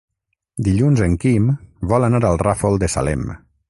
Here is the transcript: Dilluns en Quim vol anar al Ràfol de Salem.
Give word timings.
Dilluns 0.67 1.03
en 1.09 1.13
Quim 1.25 1.51
vol 1.93 2.09
anar 2.11 2.25
al 2.31 2.43
Ràfol 2.47 2.85
de 2.85 2.95
Salem. 2.99 3.29